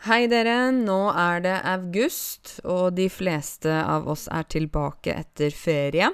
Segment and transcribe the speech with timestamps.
[0.00, 6.08] Hei dere, nå er det august, og de fleste av oss er tilbake etter ferie.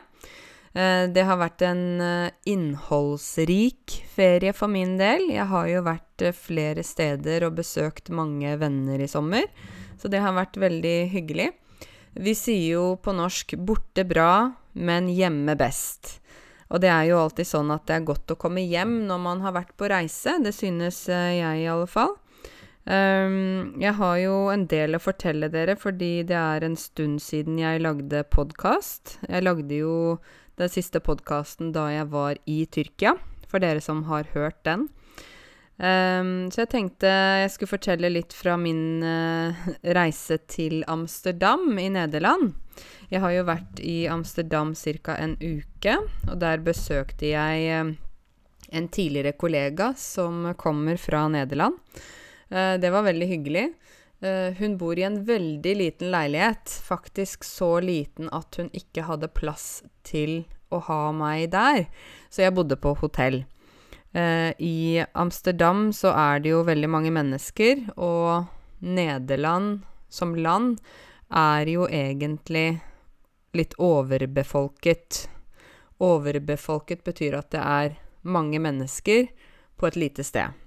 [0.75, 5.29] Eh, det har vært en eh, innholdsrik ferie for min del.
[5.31, 9.47] Jeg har jo vært eh, flere steder og besøkt mange venner i sommer,
[10.03, 11.53] så det har vært veldig hyggelig.
[12.19, 16.17] Vi sier jo på norsk 'borte bra, men hjemme best'.
[16.75, 19.47] Og det er jo alltid sånn at det er godt å komme hjem når man
[19.47, 20.41] har vært på reise.
[20.43, 22.19] Det synes jeg i alle fall.
[22.87, 27.59] Um, jeg har jo en del å fortelle dere, fordi det er en stund siden
[27.59, 29.17] jeg lagde podkast.
[29.27, 29.97] Jeg lagde jo
[30.61, 33.17] den siste podkasten da jeg var i Tyrkia,
[33.51, 34.87] for dere som har hørt den.
[35.77, 39.67] Um, så jeg tenkte jeg skulle fortelle litt fra min uh,
[39.99, 42.55] reise til Amsterdam i Nederland.
[43.11, 44.73] Jeg har jo vært i Amsterdam
[45.03, 45.17] ca.
[45.19, 45.99] en uke,
[46.31, 47.91] og der besøkte jeg uh,
[48.71, 51.83] en tidligere kollega som kommer fra Nederland.
[52.53, 53.67] Uh, det var veldig hyggelig.
[54.25, 59.33] Uh, hun bor i en veldig liten leilighet, faktisk så liten at hun ikke hadde
[59.35, 61.85] plass til å ha meg der,
[62.31, 63.43] så jeg bodde på hotell.
[64.17, 68.49] Uh, I Amsterdam så er det jo veldig mange mennesker, og
[68.81, 70.79] Nederland som land
[71.29, 72.79] er jo egentlig
[73.57, 75.27] litt overbefolket.
[76.05, 79.29] Overbefolket betyr at det er mange mennesker
[79.77, 80.66] på et lite sted.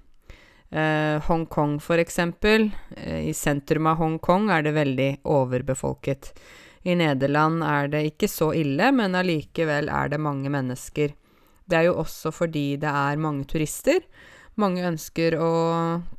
[0.70, 2.70] Eh, Hongkong, for eksempel.
[2.96, 6.30] Eh, I sentrum av Hongkong er det veldig overbefolket.
[6.82, 11.16] I Nederland er det ikke så ille, men allikevel er det mange mennesker.
[11.66, 14.00] Det er jo også fordi det er mange turister.
[14.54, 15.50] Mange ønsker å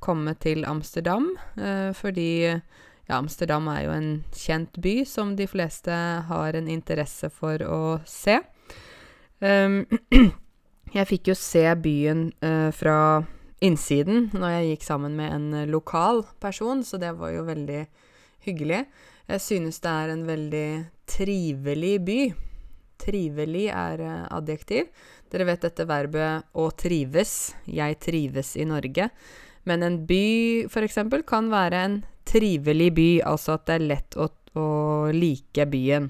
[0.03, 5.91] komme til Amsterdam, eh, fordi ja, Amsterdam er jo en kjent by som de fleste
[6.27, 8.39] har en interesse for å se.
[9.39, 9.85] Um,
[10.97, 12.29] jeg fikk jo se byen
[12.75, 12.97] fra
[13.61, 17.81] innsiden når jeg gikk sammen med en eh, lokal person, så det var jo veldig
[18.47, 18.85] hyggelig.
[19.29, 20.69] Jeg synes det er en veldig
[21.09, 22.19] trivelig by.
[23.01, 24.89] Trivelig er uh, adjektiv.
[25.31, 27.53] Dere vet dette verbet 'å trives'.
[27.65, 29.09] Jeg trives i Norge.
[29.63, 34.27] Men en by, eksempel, kan være en trivelig by, altså at det er lett å,
[34.57, 34.67] å
[35.13, 36.09] like byen.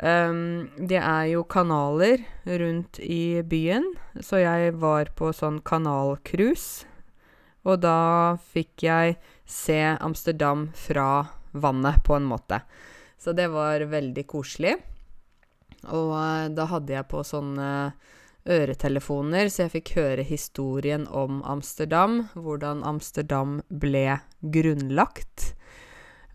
[0.00, 3.84] Um, det er jo kanaler rundt i byen,
[4.24, 6.86] så jeg var på sånn kanalcruise.
[7.68, 12.62] Og da fikk jeg se Amsterdam fra vannet, på en måte.
[13.20, 14.78] Så det var veldig koselig.
[15.92, 17.68] Og uh, da hadde jeg på sånne
[18.48, 22.22] øretelefoner, så jeg fikk høre historien om Amsterdam.
[22.32, 25.52] Hvordan Amsterdam ble grunnlagt.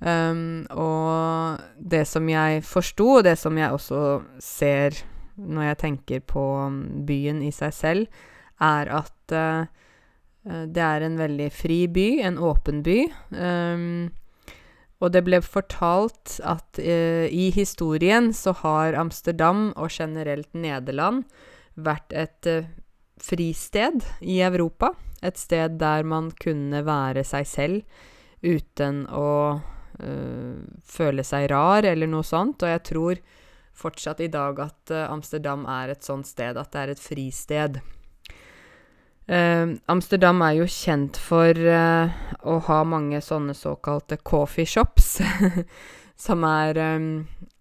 [0.03, 4.01] Um, og det som jeg forsto, og det som jeg også
[4.43, 4.97] ser
[5.35, 8.21] når jeg tenker på um, byen i seg selv,
[8.63, 9.65] er at uh,
[10.45, 12.99] det er en veldig fri by, en åpen by.
[13.31, 14.13] Um,
[15.03, 21.23] og det ble fortalt at uh, i historien så har Amsterdam, og generelt Nederland,
[21.75, 22.67] vært et uh,
[23.19, 24.93] fristed i Europa.
[25.25, 28.03] Et sted der man kunne være seg selv
[28.45, 29.29] uten å
[29.95, 32.63] føle seg rar, eller noe sånt.
[32.65, 33.21] Og jeg tror
[33.75, 37.81] fortsatt i dag at uh, Amsterdam er et sånt sted, at det er et fristed.
[39.25, 45.17] Uh, Amsterdam er jo kjent for å ha mange sånne såkalte coffee shops,
[46.27, 47.09] som er um,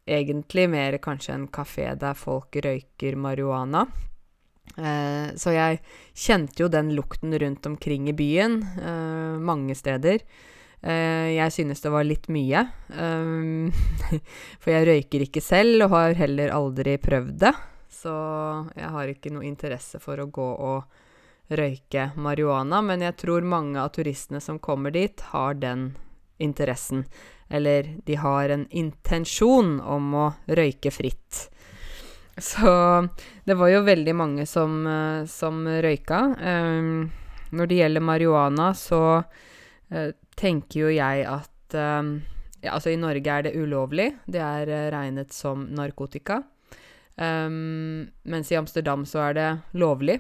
[0.07, 3.87] egentlig mer kanskje en kafé der folk røyker marihuana.
[4.75, 5.81] Uh, så jeg
[6.19, 10.25] kjente jo den lukten rundt omkring i byen, uh, mange steder.
[10.85, 12.67] Uh, jeg synes det var litt mye.
[12.93, 13.71] Um,
[14.61, 17.55] for jeg røyker ikke selv, og har heller aldri prøvd det.
[17.89, 18.13] Så
[18.77, 22.83] jeg har ikke noe interesse for å gå og røyke marihuana.
[22.85, 25.95] Men jeg tror mange av turistene som kommer dit, har den
[26.43, 27.07] interessen.
[27.49, 31.47] Eller de har en intensjon om å røyke fritt.
[32.51, 32.69] Så
[33.47, 36.21] det var jo veldig mange som, uh, som røyka.
[37.55, 39.23] Når det gjelder marihuana, så
[40.39, 42.17] tenker jo jeg at um,
[42.65, 44.11] ja, Altså, i Norge er det ulovlig.
[44.27, 46.41] Det er uh, regnet som narkotika.
[47.15, 49.49] Um, mens i Amsterdam så er det
[49.79, 50.19] lovlig.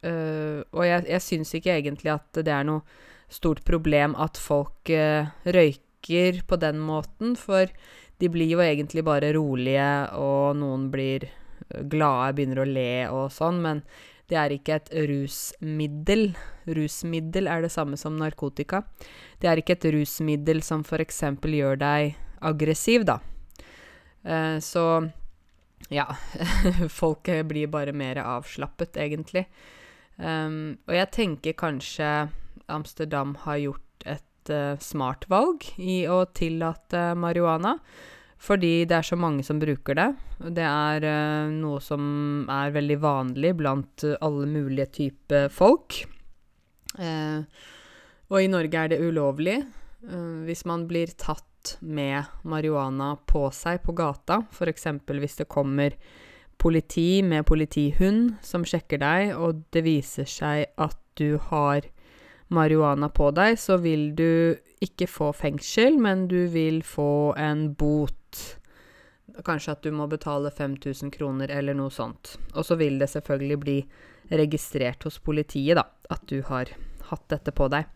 [0.00, 2.84] Uh, og jeg, jeg syns ikke egentlig at det er noe
[3.30, 7.68] stort problem at folk uh, røyker på den måten, for
[8.20, 11.28] de blir jo egentlig bare rolige, og noen blir
[11.90, 13.82] glade, begynner å le og sånn, men
[14.30, 16.28] det er ikke et rusmiddel.
[16.70, 18.84] Rusmiddel er det samme som narkotika.
[19.42, 21.22] Det er ikke et rusmiddel som f.eks.
[21.42, 22.14] gjør deg
[22.46, 23.18] aggressiv, da.
[24.22, 24.84] Eh, så
[25.90, 26.06] ja,
[27.00, 29.46] folk blir bare mer avslappet, egentlig.
[30.20, 32.08] Um, og jeg tenker kanskje
[32.70, 37.78] Amsterdam har gjort et uh, smart valg i å tillate marihuana.
[38.40, 40.08] Fordi det er så mange som bruker det.
[40.56, 46.00] Det er uh, noe som er veldig vanlig blant uh, alle mulige typer folk.
[48.30, 49.60] og i Norge er det ulovlig.
[50.46, 54.86] hvis man blir tatt med marihuana på seg på gata, f.eks.
[55.06, 55.94] hvis det kommer
[56.60, 61.86] politi med politihund som sjekker deg, og det viser seg at du har
[62.50, 68.16] marihuana på deg, så vil du ikke få fengsel, men du vil få en bot.
[69.46, 72.36] Kanskje at du må betale 5000 kroner eller noe sånt.
[72.54, 73.78] Og så vil det selvfølgelig bli
[74.30, 76.70] registrert hos politiet, da, at du har
[77.10, 77.88] hatt dette på deg.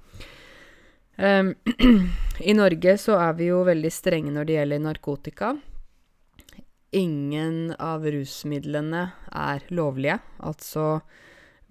[1.16, 1.52] Um,
[2.50, 5.52] I Norge så er vi jo veldig strenge når det gjelder narkotika.
[6.94, 9.04] Ingen av rusmidlene
[9.34, 11.00] er lovlige, altså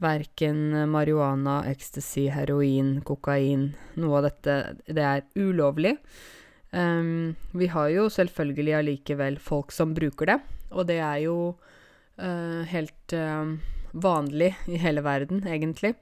[0.04, 3.70] Verken marihuana, ecstasy, heroin, kokain
[4.02, 4.56] Noe av dette
[4.90, 5.94] det er ulovlig.
[6.74, 10.40] Um, vi har jo selvfølgelig allikevel folk som bruker det,
[10.74, 13.54] og det er jo uh, helt uh,
[13.94, 15.94] vanlig i hele verden, egentlig.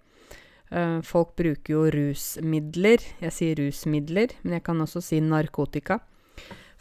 [0.71, 3.03] Uh, folk bruker jo rusmidler.
[3.19, 5.99] Jeg sier rusmidler, men jeg kan også si narkotika.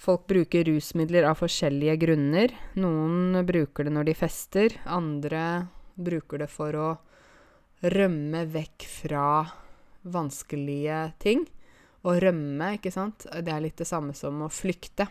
[0.01, 2.55] Folk bruker rusmidler av forskjellige grunner.
[2.81, 5.67] Noen bruker det når de fester, andre
[5.99, 6.91] bruker det for å
[7.91, 9.27] rømme vekk fra
[10.07, 11.43] vanskelige ting.
[12.01, 15.09] Å rømme, ikke sant, det er litt det samme som å flykte.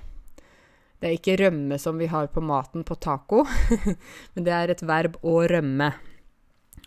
[1.00, 3.46] Det er ikke rømme som vi har på maten på taco,
[4.34, 5.94] men det er et verb å rømme.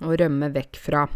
[0.02, 1.06] Å rømme vekk fra.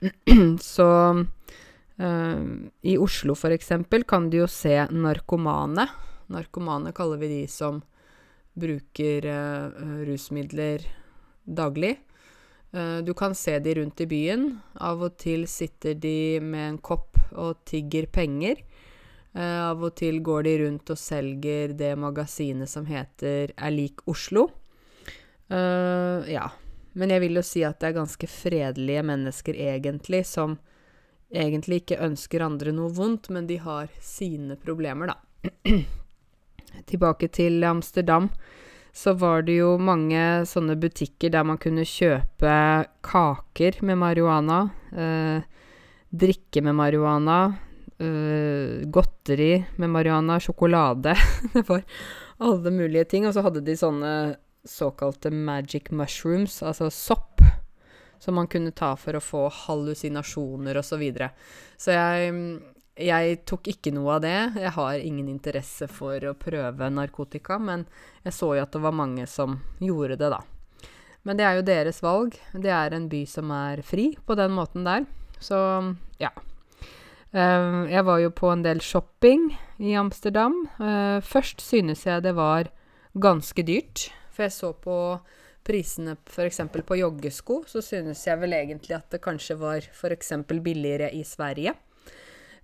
[0.72, 0.86] Så
[1.16, 2.42] uh,
[2.82, 5.88] i Oslo, eksempel, kan du jo se narkomane.
[6.30, 7.80] Narkomane kaller vi de som
[8.54, 10.86] bruker uh, rusmidler
[11.42, 11.96] daglig.
[12.70, 14.52] Uh, du kan se de rundt i byen.
[14.78, 18.62] Av og til sitter de med en kopp og tigger penger.
[19.36, 24.02] Uh, av og til går de rundt og selger det magasinet som heter Er lik
[24.10, 24.48] Oslo.
[25.50, 26.48] Uh, ja.
[26.92, 30.58] Men jeg vil jo si at det er ganske fredelige mennesker, egentlig, som
[31.30, 35.50] egentlig ikke ønsker andre noe vondt, men de har sine problemer, da.
[36.90, 38.28] Tilbake til Amsterdam
[38.92, 42.54] så var det jo mange sånne butikker der man kunne kjøpe
[43.06, 44.60] kaker med marihuana,
[44.90, 45.46] eh,
[46.10, 47.38] drikke med marihuana,
[47.98, 51.14] eh, godteri med marihuana, sjokolade
[51.52, 51.82] Det var
[52.38, 53.26] alle mulige ting.
[53.26, 54.14] Og så hadde de sånne
[54.66, 57.40] såkalte magic mushrooms, altså sopp,
[58.20, 61.32] som man kunne ta for å få hallusinasjoner og så videre.
[61.80, 62.34] Så jeg
[63.00, 64.38] jeg tok ikke noe av det.
[64.60, 67.86] Jeg har ingen interesse for å prøve narkotika, men
[68.26, 70.42] jeg så jo at det var mange som gjorde det, da.
[71.24, 72.36] Men det er jo deres valg.
[72.52, 75.06] Det er en by som er fri på den måten der.
[75.40, 75.58] Så
[76.20, 76.30] ja.
[77.30, 80.64] Uh, jeg var jo på en del shopping i Amsterdam.
[80.80, 82.70] Uh, først synes jeg det var
[83.14, 84.96] ganske dyrt, for jeg så på
[85.66, 86.60] prisene f.eks.
[86.86, 90.32] på joggesko, så synes jeg vel egentlig at det kanskje var f.eks.
[90.48, 91.74] billigere i Sverige.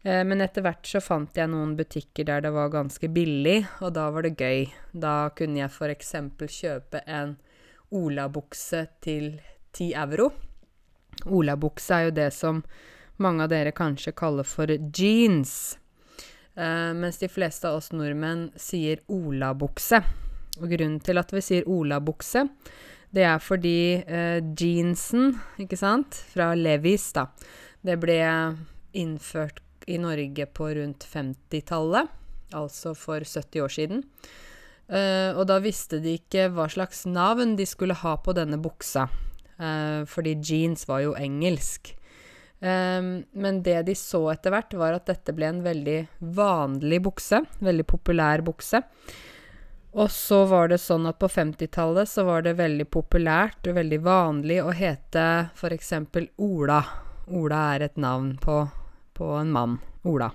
[0.06, 3.94] Eh, men etter hvert så fant jeg noen butikker der det var ganske billig, og
[3.96, 4.67] da var det gøy.
[4.93, 6.14] Da kunne jeg f.eks.
[6.61, 7.37] kjøpe en
[7.94, 9.37] olabukse til
[9.76, 10.31] 10 euro.
[11.24, 12.62] Olabukse er jo det som
[13.22, 15.76] mange av dere kanskje kaller for jeans.
[16.56, 20.00] Uh, mens de fleste av oss nordmenn sier olabukse.
[20.61, 22.46] Og grunnen til at vi sier olabukse,
[23.12, 27.28] det er fordi uh, jeansen, ikke sant, fra Levis, da,
[27.85, 28.20] det ble
[28.96, 32.08] innført i Norge på rundt 50-tallet,
[32.56, 34.02] altså for 70 år siden.
[34.87, 39.08] Uh, og da visste de ikke hva slags navn de skulle ha på denne buksa,
[39.56, 41.94] fordi jeans var jo engelsk.
[42.60, 45.98] Um, men det de så etter hvert, var at dette ble en veldig
[46.36, 48.80] vanlig bukse, veldig populær bukse.
[49.96, 54.00] Og så var det sånn at på 50-tallet så var det veldig populært og veldig
[54.04, 55.92] vanlig å hete f.eks.
[56.44, 56.82] Ola.
[57.32, 58.58] Ola er et navn på
[59.16, 60.30] på en mann, Ola.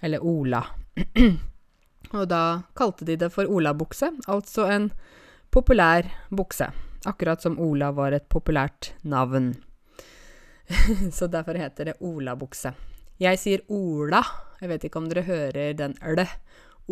[0.00, 0.62] Eller Ola.
[2.16, 2.44] og da
[2.74, 4.88] kalte de det for olabukse, altså en
[5.52, 6.70] populær bukse.
[7.08, 9.54] Akkurat som Ola var et populært navn.
[11.16, 12.74] Så derfor heter det olabukse.
[13.20, 14.20] Jeg sier Ola.
[14.60, 16.20] Jeg vet ikke om dere hører den l.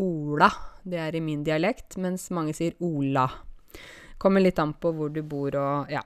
[0.00, 0.48] Ola.
[0.84, 3.26] Det er i min dialekt, mens mange sier Ola.
[4.18, 6.02] Kommer litt an på hvor du bor og ja.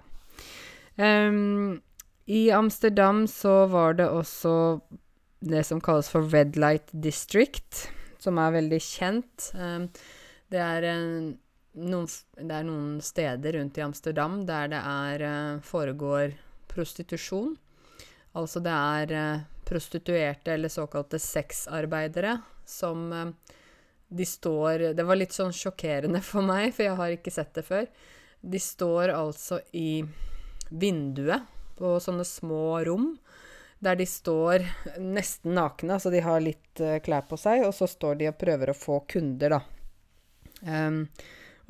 [0.99, 1.81] Um,
[2.29, 4.55] i Amsterdam så var det også
[5.43, 7.87] det som kalles for Red Light District,
[8.23, 9.49] som er veldig kjent.
[9.55, 9.89] Um,
[10.53, 10.87] det er,
[11.79, 16.35] noen, det er noen steder rundt i Amsterdam der det er, eh, foregår
[16.69, 17.57] prostitusjon.
[18.37, 23.33] Altså det er eh, prostituerte eller såkalte sexarbeidere som eh,
[24.13, 27.65] de står Det var litt sånn sjokkerende for meg, for jeg har ikke sett det
[27.65, 27.89] før.
[28.41, 30.03] De står altså i
[30.69, 31.49] vinduet
[31.79, 33.15] på sånne små rom
[33.83, 34.63] der de står
[35.03, 38.71] nesten nakne, altså de har litt klær på seg, og så står de og prøver
[38.71, 39.59] å få kunder, da.
[40.63, 41.01] Um,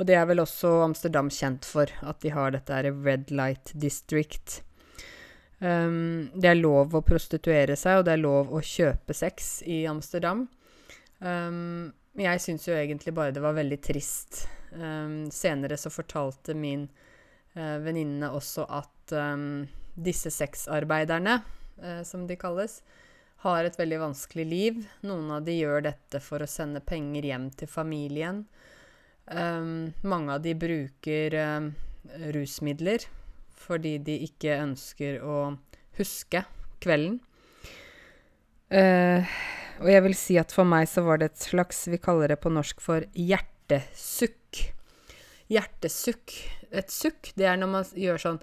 [0.03, 3.71] og det er vel også Amsterdam kjent for, at de har dette her Red Light
[3.79, 4.59] District.
[5.63, 9.85] Um, det er lov å prostituere seg, og det er lov å kjøpe sex i
[9.87, 10.49] Amsterdam.
[11.23, 14.43] Um, jeg syns jo egentlig bare det var veldig trist.
[14.75, 16.89] Um, senere så fortalte min
[17.55, 19.63] uh, venninne også at um,
[19.95, 21.39] disse sexarbeiderne,
[21.79, 22.81] uh, som de kalles,
[23.47, 24.83] har et veldig vanskelig liv.
[25.07, 28.49] Noen av de gjør dette for å sende penger hjem til familien.
[29.31, 31.37] Um, mange av de bruker
[32.35, 33.05] rusmidler
[33.63, 35.55] fordi de ikke ønsker å
[35.99, 36.45] huske
[36.83, 37.21] kvelden.
[38.73, 39.23] Uh,
[39.83, 42.39] og jeg vil si at for meg så var det et slags Vi kaller det
[42.41, 44.63] på norsk for hjertesukk.
[45.53, 46.37] Hjertesukk.
[46.73, 48.41] Et sukk, det er når man gjør sånn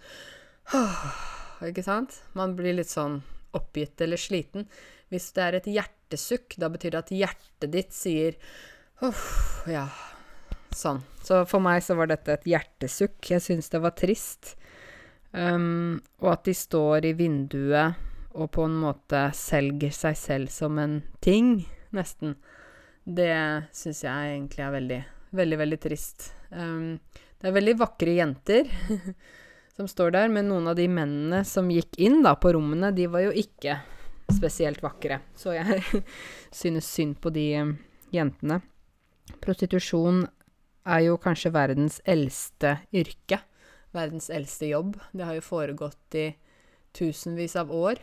[1.70, 2.20] Ikke sant?
[2.38, 3.20] Man blir litt sånn
[3.58, 4.70] oppgitt eller sliten.
[5.10, 8.38] Hvis det er et hjertesukk, da betyr det at hjertet ditt sier
[9.02, 9.26] Uff,
[9.78, 9.88] ja
[10.76, 11.02] Sånn.
[11.26, 13.18] Så for meg så var dette et hjertesukk.
[13.32, 14.56] Jeg syns det var trist.
[15.32, 18.00] Um, og at de står i vinduet
[18.34, 22.36] og på en måte selger seg selv som en ting, nesten,
[23.06, 23.34] det
[23.76, 25.00] syns jeg egentlig er veldig,
[25.38, 26.32] veldig, veldig trist.
[26.50, 26.98] Um,
[27.40, 28.70] det er veldig vakre jenter
[29.78, 33.08] som står der, men noen av de mennene som gikk inn da på rommene, de
[33.10, 33.80] var jo ikke
[34.30, 35.22] spesielt vakre.
[35.38, 35.82] Så jeg
[36.62, 37.78] synes synd på de um,
[38.14, 38.62] jentene.
[39.42, 40.26] Prostitusjon
[40.88, 43.42] er jo kanskje verdens eldste yrke.
[43.96, 45.00] Verdens eldste jobb.
[45.12, 46.30] Det har jo foregått i
[46.96, 48.02] tusenvis av år.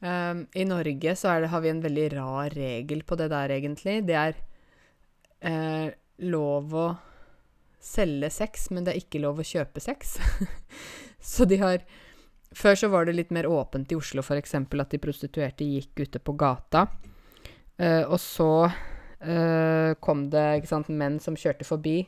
[0.00, 4.02] Um, I Norge så det, har vi en veldig rar regel på det der, egentlig.
[4.08, 4.34] Det er
[5.40, 5.88] eh,
[6.28, 6.88] lov å
[7.80, 10.18] selge sex, men det er ikke lov å kjøpe sex.
[11.32, 11.86] så de har
[12.56, 14.54] Før så var det litt mer åpent i Oslo, f.eks.
[14.54, 16.86] at de prostituerte gikk ute på gata.
[17.76, 18.48] Uh, og så
[19.18, 22.02] kom det ikke sant, menn som kjørte forbi,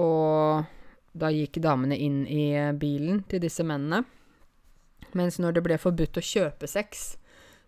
[0.00, 0.64] og
[1.12, 2.46] da gikk damene inn i
[2.80, 4.02] bilen til disse mennene.
[5.12, 7.18] Mens når det ble forbudt å kjøpe sex,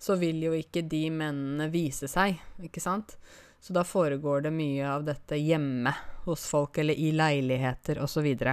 [0.00, 3.18] så vil jo ikke de mennene vise seg, ikke sant?
[3.60, 5.92] Så da foregår det mye av dette hjemme
[6.26, 8.26] hos folk, eller i leiligheter osv.
[8.32, 8.50] Og,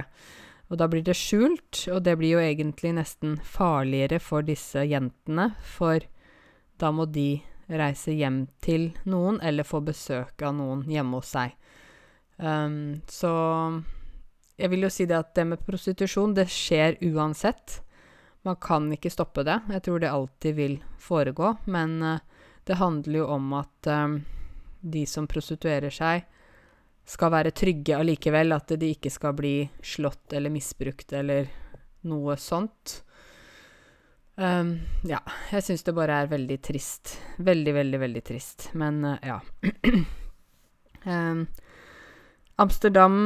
[0.72, 5.50] og da blir det skjult, og det blir jo egentlig nesten farligere for disse jentene,
[5.60, 6.04] for
[6.80, 7.42] da må de
[7.78, 11.54] reise hjem til noen, eller få besøk av noen hjemme hos seg.
[12.36, 13.32] Um, så
[14.58, 17.80] jeg vil jo si det at det med prostitusjon, det skjer uansett.
[18.46, 19.60] Man kan ikke stoppe det.
[19.70, 21.54] Jeg tror det alltid vil foregå.
[21.70, 22.18] Men uh,
[22.66, 24.20] det handler jo om at um,
[24.80, 26.28] de som prostituerer seg,
[27.02, 28.54] skal være trygge allikevel.
[28.54, 31.48] At de ikke skal bli slått eller misbrukt eller
[32.06, 33.00] noe sånt.
[34.36, 35.18] Um, ja,
[35.52, 37.18] jeg syns det bare er veldig trist.
[37.36, 38.70] Veldig, veldig, veldig trist.
[38.78, 39.40] Men uh, ja.
[41.04, 41.46] um,
[42.64, 43.16] Amsterdam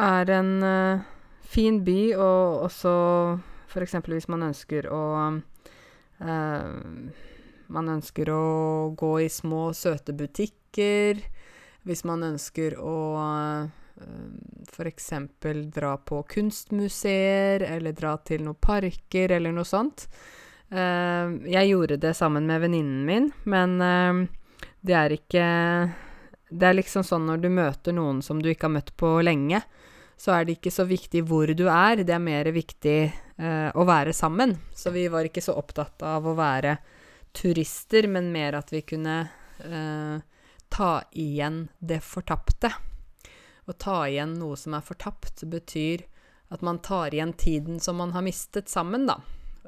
[0.00, 1.02] er en uh,
[1.44, 2.94] fin by, og også
[3.70, 3.98] F.eks.
[4.08, 6.86] hvis man ønsker å uh,
[7.70, 11.20] Man ønsker å gå i små, søte butikker.
[11.86, 12.96] Hvis man ønsker å
[14.70, 15.12] f.eks.
[15.74, 20.08] dra på kunstmuseer, eller dra til noen parker, eller noe sånt.
[20.70, 24.20] Uh, jeg gjorde det sammen med venninnen min, men uh,
[24.80, 25.46] det er ikke
[26.50, 29.60] Det er liksom sånn når du møter noen som du ikke har møtt på lenge,
[30.20, 33.84] så er det ikke så viktig hvor du er, det er mer viktig eh, å
[33.88, 34.56] være sammen.
[34.76, 36.74] Så vi var ikke så opptatt av å være
[37.32, 39.16] turister, men mer at vi kunne
[39.62, 40.18] eh,
[40.68, 42.74] ta igjen det fortapte.
[43.70, 46.02] Å ta igjen noe som er fortapt, betyr
[46.50, 49.20] at man tar igjen tiden som man har mistet sammen, da.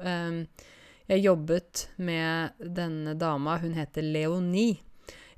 [0.03, 0.43] Eh,
[1.07, 4.77] jeg jobbet med denne dama, hun heter Leonie.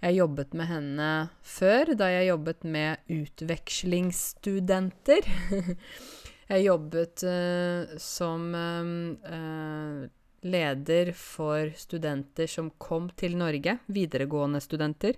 [0.01, 5.25] Jeg jobbet med henne før, da jeg jobbet med utvekslingsstudenter.
[6.51, 10.05] jeg jobbet uh, som uh,
[10.45, 15.13] leder for studenter som kom til Norge, videregående studenter.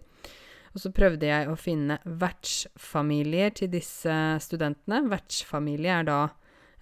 [0.77, 4.13] Og så prøvde jeg å finne vertsfamilier til disse
[4.46, 5.00] studentene.
[5.10, 6.17] Vertsfamilie er da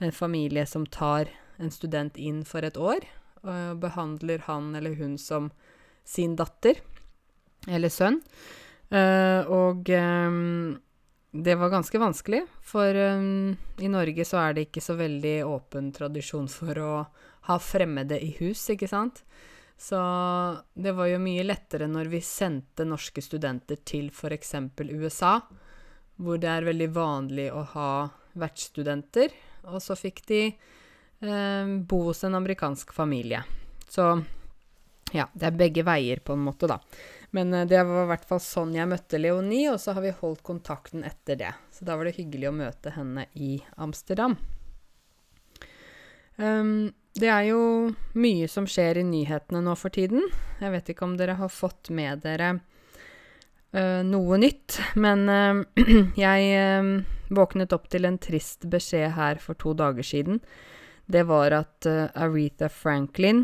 [0.04, 3.06] en familie som tar en student inn for et år,
[3.48, 5.48] og behandler han eller hun som
[6.04, 6.82] sin datter
[7.72, 8.20] eller sønn.
[8.92, 10.76] Uh, og um,
[11.32, 16.52] det var ganske vanskelig, for i Norge så er det ikke så veldig åpen tradisjon
[16.52, 16.94] for å
[17.48, 19.24] ha fremmede i hus, ikke sant.
[19.78, 19.98] Så
[20.74, 24.56] det var jo mye lettere når vi sendte norske studenter til f.eks.
[24.96, 25.40] USA,
[26.16, 27.90] hvor det er veldig vanlig å ha
[28.40, 29.36] vertsstudenter,
[29.68, 33.44] og så fikk de eh, bo hos en amerikansk familie.
[33.90, 34.08] Så
[35.14, 36.80] ja, det er begge veier, på en måte, da.
[37.36, 40.16] Men eh, det var i hvert fall sånn jeg møtte Leonie, og så har vi
[40.22, 41.54] holdt kontakten etter det.
[41.76, 44.38] Så da var det hyggelig å møte henne i Amsterdam.
[46.36, 47.60] Um, det er jo
[48.20, 50.26] mye som skjer i nyhetene nå for tiden.
[50.60, 55.62] Jeg vet ikke om dere har fått med dere uh, noe nytt, men uh,
[56.26, 56.90] jeg uh,
[57.36, 60.42] våknet opp til en trist beskjed her for to dager siden.
[61.06, 63.44] Det var at Aretha Franklin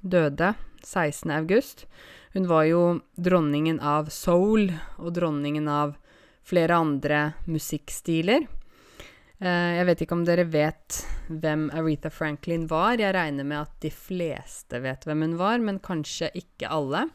[0.00, 0.52] døde
[0.86, 1.32] 16.
[1.34, 1.88] august.
[2.32, 2.82] Hun var jo
[3.18, 4.70] dronningen av soul
[5.02, 5.96] og dronningen av
[6.46, 8.46] flere andre musikkstiler.
[9.42, 13.00] Uh, jeg vet ikke om dere vet hvem Aretha Franklin var.
[13.00, 17.08] Jeg regner med at de fleste vet hvem hun var, men kanskje ikke alle.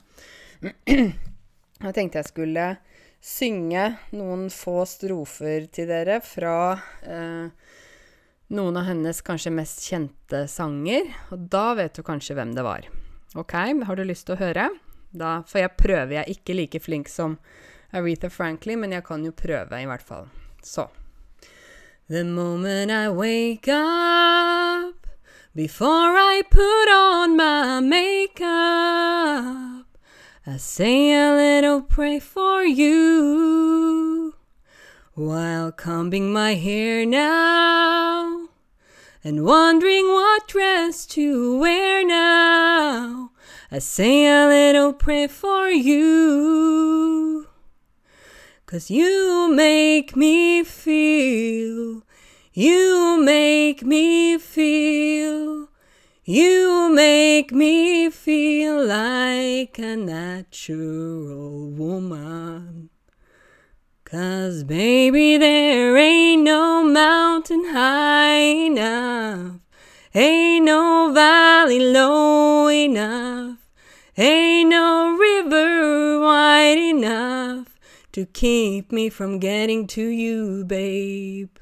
[1.78, 2.64] Jeg tenkte jeg skulle
[3.22, 3.84] synge
[4.18, 7.50] noen få strofer til dere fra eh,
[8.58, 12.88] noen av hennes kanskje mest kjente sanger, og da vet du kanskje hvem det var.
[13.38, 14.70] Ok, har du lyst til å høre?
[15.12, 16.18] Da for jeg prøver.
[16.18, 17.38] Jeg er ikke like flink som
[17.96, 20.32] Aretha Franklin, men jeg kan jo prøve, i hvert fall.
[20.64, 20.88] Så.
[22.10, 25.08] The moment I wake up,
[25.54, 28.46] before I put on my makeup,
[30.46, 34.36] I say a little pray for you
[35.16, 38.48] while combing my hair now
[39.22, 43.32] and wondering what dress to wear now.
[43.70, 47.47] I say a little prayer for you.
[48.68, 52.04] Cause you make me feel,
[52.52, 55.70] you make me feel,
[56.26, 62.90] you make me feel like a natural woman.
[64.04, 69.62] Cause baby, there ain't no mountain high enough,
[70.14, 73.60] ain't no valley low enough.
[74.18, 77.67] Ain't no river wide enough
[78.18, 81.60] to keep me from getting to you, babe.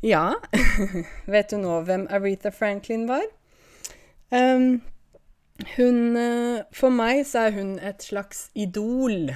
[0.00, 0.34] Ja,
[1.26, 3.24] vet du nå hvem Aretha Franklin var?
[4.30, 4.84] Um,
[5.74, 9.32] hun uh, For meg så er hun et slags idol.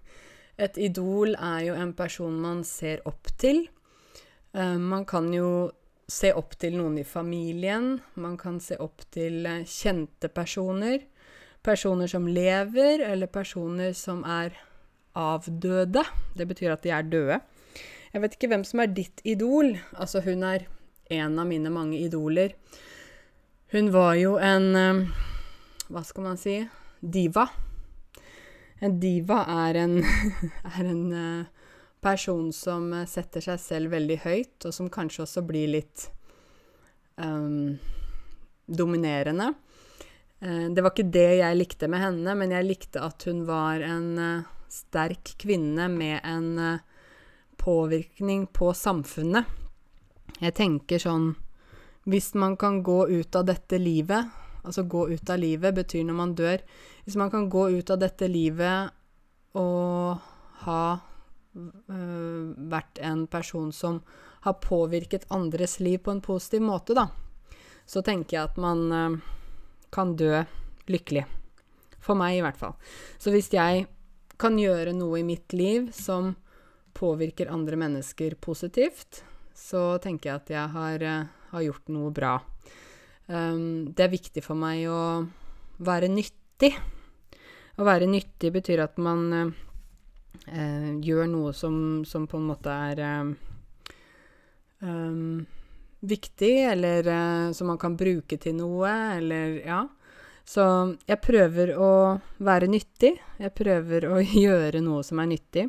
[0.66, 3.64] et idol er jo en person man ser opp til.
[4.52, 5.70] Uh, man kan jo
[6.12, 7.94] se opp til noen i familien.
[8.20, 11.08] Man kan se opp til uh, kjente personer
[11.62, 14.56] personer som lever, eller personer som er
[15.18, 16.04] avdøde.
[16.36, 17.40] Det betyr at de er døde.
[18.12, 19.74] Jeg vet ikke hvem som er ditt idol.
[19.96, 20.66] Altså, hun er
[21.12, 22.54] en av mine mange idoler.
[23.72, 25.20] Hun var jo en eh,
[25.92, 26.58] Hva skal man si?
[27.00, 27.46] Diva.
[28.82, 29.98] En diva er en,
[30.76, 31.50] er en eh,
[32.02, 36.08] person som setter seg selv veldig høyt, og som kanskje også blir litt
[37.16, 37.78] um,
[38.66, 39.52] dominerende.
[40.42, 43.84] Eh, det var ikke det jeg likte med henne, men jeg likte at hun var
[43.86, 46.80] en eh, sterk kvinne med en eh,
[47.60, 49.44] påvirkning på samfunnet.
[50.40, 51.34] Jeg tenker sånn
[52.08, 54.30] Hvis man kan gå ut av dette livet
[54.64, 56.62] Altså gå ut av livet betyr når man dør.
[57.04, 58.92] Hvis man kan gå ut av dette livet
[59.58, 60.22] og
[60.62, 60.82] ha
[61.58, 63.98] øh, vært en person som
[64.46, 67.08] har påvirket andres liv på en positiv måte, da,
[67.86, 69.18] så tenker jeg at man øh,
[69.90, 70.44] kan dø
[70.86, 71.26] lykkelig.
[72.02, 72.78] For meg, i hvert fall.
[73.18, 73.86] Så hvis jeg
[74.42, 76.32] kan gjøre noe i mitt liv som
[76.98, 79.22] påvirker andre mennesker positivt,
[79.54, 82.34] så tenker jeg at jeg har, uh, har gjort noe bra.
[83.30, 85.22] Um, det er viktig for meg å
[85.82, 86.72] være nyttig.
[87.78, 89.54] Å være nyttig betyr at man uh,
[90.50, 93.02] uh, gjør noe som, som, på en måte er
[94.82, 95.46] um,
[96.02, 99.84] viktig, eller uh, som man kan bruke til noe, eller ja.
[100.44, 100.64] Så
[101.06, 101.90] jeg prøver å
[102.42, 103.14] være nyttig.
[103.40, 105.68] Jeg prøver å gjøre noe som er nyttig.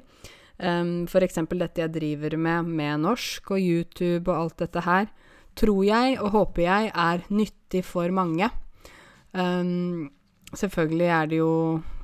[0.64, 5.08] Um, eksempel dette jeg driver med med norsk og YouTube og alt dette her,
[5.58, 8.50] tror jeg og håper jeg er nyttig for mange.
[9.34, 10.12] Um,
[10.54, 11.54] selvfølgelig er det jo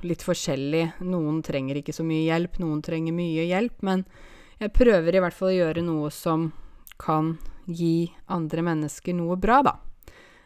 [0.02, 0.84] litt forskjellig.
[1.06, 4.04] Noen trenger ikke så mye hjelp, noen trenger mye hjelp, men
[4.60, 6.50] jeg prøver i hvert fall å gjøre noe som
[7.00, 7.36] kan
[7.70, 9.76] gi andre mennesker noe bra, da.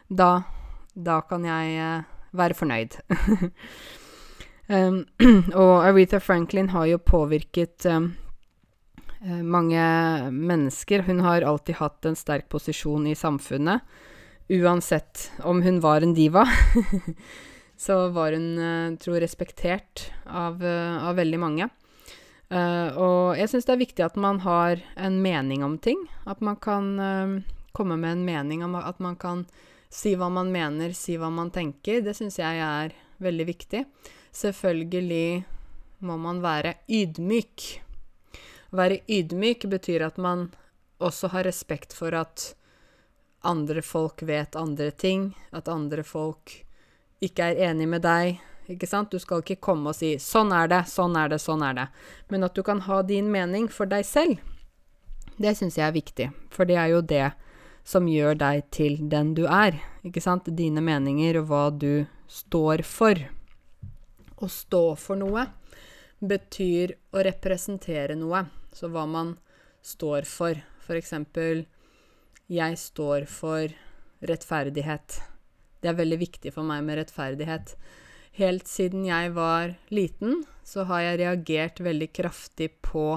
[0.07, 0.31] Da,
[0.93, 2.97] da kan jeg uh, være fornøyd.
[4.67, 5.01] um,
[5.61, 8.13] og Aretha Franklin har jo påvirket um,
[9.41, 9.81] mange
[10.31, 11.05] mennesker.
[11.07, 13.81] Hun har alltid hatt en sterk posisjon i samfunnet.
[14.49, 16.45] uansett om hun var en diva,
[17.77, 21.69] så var hun, uh, tror respektert av, uh, av veldig mange.
[22.53, 25.97] Uh, og jeg syns det er viktig at man har en mening om ting.
[26.29, 27.43] At man kan
[27.75, 29.45] komme med en mening om at man kan
[29.95, 32.01] si hva man mener, si hva man tenker.
[32.03, 33.85] Det syns jeg er veldig viktig.
[34.35, 35.45] Selvfølgelig
[36.05, 37.67] må man være ydmyk.
[38.71, 40.49] Å være ydmyk betyr at man
[41.03, 42.51] også har respekt for at
[43.45, 46.51] andre folk vet andre ting, at andre folk
[47.23, 48.41] ikke er enig med deg.
[48.71, 49.13] Ikke sant?
[49.13, 51.89] Du skal ikke komme og si 'sånn er det, sånn er det, sånn er det',
[52.29, 54.39] men at du kan ha din mening for deg selv.
[55.37, 57.33] Det syns jeg er viktig, for det er jo det
[57.85, 59.77] som gjør deg til den du er.
[60.05, 60.49] Ikke sant?
[60.57, 63.19] Dine meninger og hva du står for.
[64.35, 65.45] Å stå for noe
[66.25, 68.45] betyr å representere noe.
[68.75, 69.35] Så hva man
[69.85, 70.57] står for.
[70.85, 71.65] For eksempel
[72.51, 73.71] jeg står for
[74.25, 75.21] rettferdighet.
[75.81, 77.75] Det er veldig viktig for meg med rettferdighet.
[78.35, 83.15] Helt siden jeg var liten, så har jeg reagert veldig kraftig på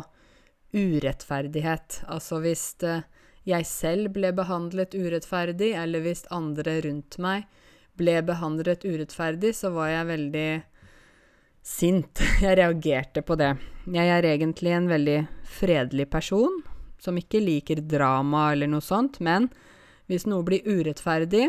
[0.77, 2.03] urettferdighet.
[2.13, 3.07] Altså hvis eh,
[3.49, 7.47] jeg selv ble behandlet urettferdig, eller hvis andre rundt meg
[7.99, 10.51] ble behandlet urettferdig, så var jeg veldig
[11.69, 12.21] sint.
[12.45, 13.51] Jeg reagerte på det.
[13.91, 15.19] Jeg er egentlig en veldig
[15.59, 16.61] fredelig person,
[17.03, 19.49] som ikke liker drama eller noe sånt, men
[20.09, 21.49] hvis noe blir urettferdig,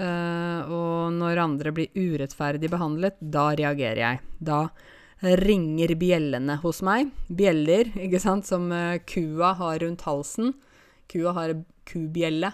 [0.00, 4.20] uh, og når andre blir urettferdig behandlet, da reagerer jeg.
[4.36, 4.66] Da
[5.44, 7.14] ringer bjellene hos meg.
[7.28, 10.52] Bjeller, ikke sant, som uh, kua har rundt halsen.
[11.10, 11.54] Kua har
[11.88, 12.52] kubjelle,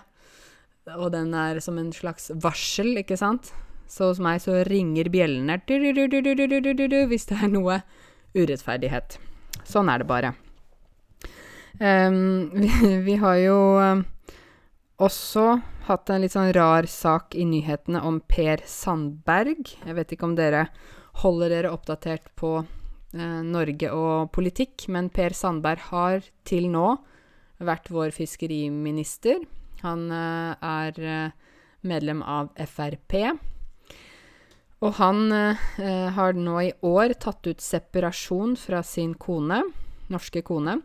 [0.96, 3.52] og den er som en slags varsel, ikke sant.
[3.90, 7.80] Så hos meg så ringer bjellene hvis det er noe
[8.36, 9.18] urettferdighet.
[9.66, 10.34] Sånn er det bare.
[11.80, 12.70] Um, vi,
[13.06, 14.04] vi, har jo um,
[15.00, 19.64] også hatt en litt sånn rar sak i nyhetene om Per Sandberg.
[19.86, 20.66] Jeg vet ikke om dere
[21.22, 26.92] holder dere oppdatert på eh, Norge og politikk, men Per Sandberg har til nå
[27.60, 29.42] vært vår fiskeriminister.
[29.84, 31.54] Han uh, er uh,
[31.86, 33.16] medlem av Frp.
[34.80, 39.58] Og han har nå i år tatt ut separasjon fra sin kone,
[40.08, 40.78] norske kone.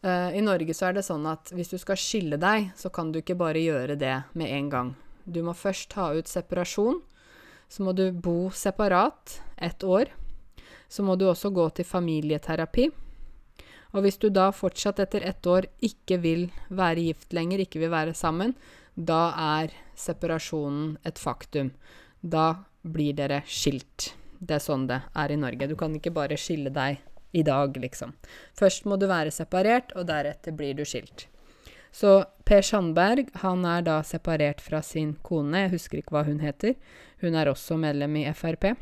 [0.00, 3.18] I Norge så er det sånn at hvis du skal skille deg, så kan du
[3.20, 4.94] ikke bare gjøre det med en gang.
[5.28, 7.02] Du må først ta ut separasjon.
[7.68, 10.12] Så må du bo separat ett år.
[10.88, 12.88] Så må du også gå til familieterapi.
[13.96, 17.94] Og hvis du da fortsatt etter ett år ikke vil være gift lenger, ikke vil
[17.94, 18.52] være sammen,
[18.94, 21.72] da er separasjonen et faktum.
[22.20, 24.12] Da blir dere skilt.
[24.36, 25.68] Det er sånn det er i Norge.
[25.70, 27.00] Du kan ikke bare skille deg
[27.36, 28.12] i dag, liksom.
[28.56, 31.26] Først må du være separert, og deretter blir du skilt.
[31.96, 36.42] Så Per Sandberg han er da separert fra sin kone, jeg husker ikke hva hun
[36.44, 36.76] heter.
[37.24, 38.74] Hun er også medlem i Frp.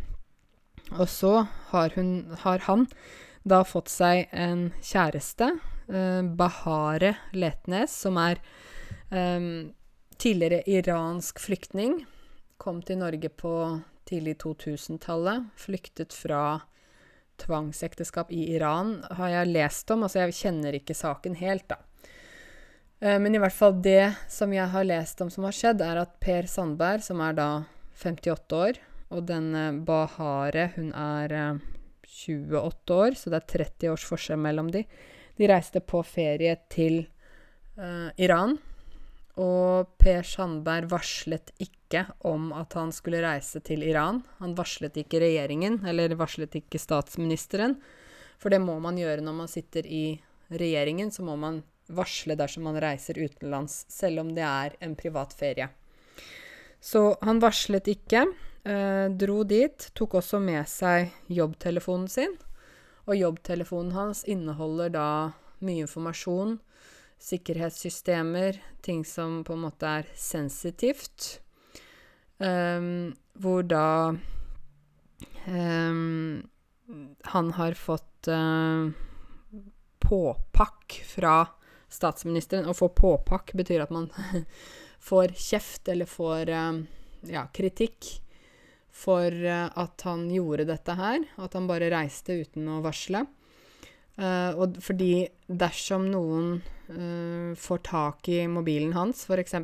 [0.99, 2.89] Og så har, hun, har han
[3.45, 5.51] da fått seg en kjæreste,
[5.93, 8.41] eh, Bahare Letnes, som er
[9.13, 9.71] eh,
[10.17, 12.05] tidligere iransk flyktning.
[12.57, 13.55] Kom til Norge på
[14.09, 15.51] tidlig 2000-tallet.
[15.61, 16.63] Flyktet fra
[17.43, 20.07] tvangsekteskap i Iran har jeg lest om.
[20.07, 21.81] Altså, jeg kjenner ikke saken helt, da.
[23.01, 26.01] Eh, men i hvert fall det som jeg har lest om som har skjedd, er
[26.07, 27.49] at Per Sandberg, som er da
[28.01, 28.83] 58 år,
[29.15, 31.59] og denne Bahare, hun er
[32.15, 34.85] 28 eh, år, så det er 30 års forskjell mellom de.
[35.35, 37.03] De reiste på ferie til
[37.81, 38.55] uh, Iran.
[39.43, 44.23] Og Per Sandberg varslet ikke om at han skulle reise til Iran.
[44.39, 47.81] Han varslet ikke regjeringen, eller varslet ikke statsministeren.
[48.39, 50.05] For det må man gjøre når man sitter i
[50.55, 51.63] regjeringen, så må man
[51.95, 55.69] varsle dersom man reiser utenlands, selv om det er en privat ferie.
[56.85, 58.27] Så han varslet ikke,
[58.65, 62.37] eh, dro dit, tok også med seg jobbtelefonen sin.
[63.05, 65.09] Og jobbtelefonen hans inneholder da
[65.65, 66.59] mye informasjon
[67.25, 71.41] sikkerhetssystemer, ting som på en måte er sensitivt.
[72.39, 74.15] Um, hvor da
[75.47, 76.43] um,
[77.33, 78.91] han har fått uh,
[80.05, 81.37] påpakk fra
[81.89, 82.69] statsministeren.
[82.69, 84.11] Å få påpakk betyr at man
[85.09, 86.83] får kjeft eller får uh,
[87.31, 88.19] ja, kritikk
[88.95, 91.25] for uh, at han gjorde dette her.
[91.43, 93.25] At han bare reiste uten å varsle.
[94.15, 99.57] Uh, og fordi dersom noen uh, får tak i mobilen hans, f.eks.,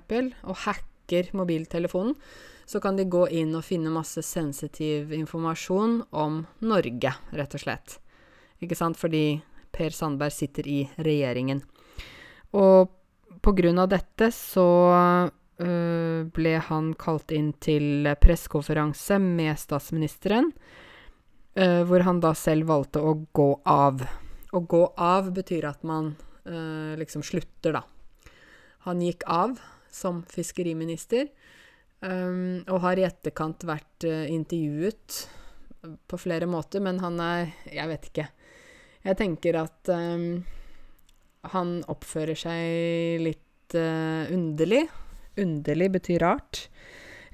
[0.42, 2.16] og hacker mobiltelefonen,
[2.70, 7.96] så kan de gå inn og finne masse sensitiv informasjon om Norge, rett og slett.
[8.62, 8.98] Ikke sant?
[8.98, 9.40] Fordi
[9.74, 11.62] Per Sandberg sitter i regjeringen.
[12.58, 12.90] Og
[13.42, 14.66] på grunn av dette så
[15.60, 20.52] ble han kalt inn til pressekonferanse med statsministeren,
[21.58, 24.00] øh, hvor han da selv valgte å gå av.
[24.52, 26.14] Å gå av betyr at man
[26.46, 27.84] øh, liksom slutter, da.
[28.86, 29.58] Han gikk av
[29.92, 31.28] som fiskeriminister,
[32.00, 35.16] og har i etterkant vært intervjuet
[36.08, 38.24] på flere måter, men han er Jeg vet ikke.
[39.04, 39.90] Jeg tenker at
[41.52, 44.86] han oppfører seg litt underlig.
[45.40, 46.68] Underlig betyr rart.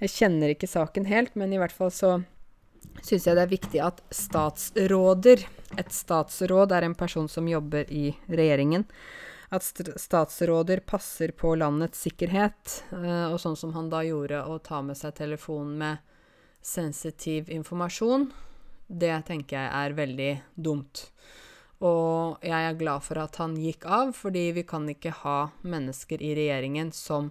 [0.00, 2.18] Jeg kjenner ikke saken helt, men i hvert fall så
[3.04, 5.44] syns jeg det er viktig at statsråder
[5.76, 8.84] Et statsråd er en person som jobber i regjeringen.
[9.50, 9.66] At
[10.00, 14.96] statsråder passer på landets sikkerhet, uh, og sånn som han da gjorde, å ta med
[14.98, 16.14] seg telefonen med
[16.62, 18.30] sensitiv informasjon,
[18.86, 21.08] det tenker jeg er veldig dumt.
[21.84, 26.22] Og jeg er glad for at han gikk av, fordi vi kan ikke ha mennesker
[26.22, 27.30] i regjeringen som